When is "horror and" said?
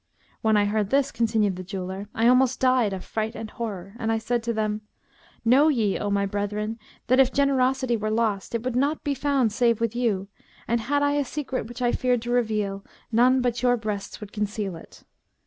3.51-4.11